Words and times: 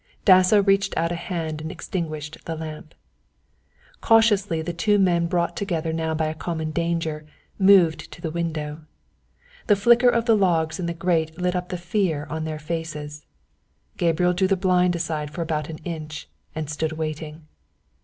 Dasso 0.25 0.63
reached 0.63 0.97
out 0.97 1.11
a 1.11 1.15
hand 1.15 1.61
and 1.61 1.71
extinguished 1.71 2.39
the 2.45 2.55
lamp. 2.55 2.95
Cautiously 4.01 4.59
the 4.63 4.73
two 4.73 4.97
men, 4.97 5.27
brought 5.27 5.55
together 5.55 5.93
now 5.93 6.15
by 6.15 6.25
a 6.25 6.33
common 6.33 6.71
danger, 6.71 7.23
moved 7.59 8.11
to 8.11 8.19
the 8.19 8.31
window; 8.31 8.81
the 9.67 9.75
flicker 9.75 10.09
of 10.09 10.25
the 10.25 10.35
logs 10.35 10.79
in 10.79 10.87
the 10.87 10.95
grate 10.95 11.37
lit 11.39 11.55
up 11.55 11.69
the 11.69 11.77
fear 11.77 12.25
on 12.31 12.45
their 12.45 12.57
faces. 12.57 13.27
Gabriel 13.97 14.33
drew 14.33 14.47
the 14.47 14.57
blind 14.57 14.95
aside 14.95 15.29
for 15.29 15.43
about 15.43 15.69
an 15.69 15.77
inch 15.85 16.27
and 16.55 16.67
stood 16.67 16.93
waiting. 16.93 17.45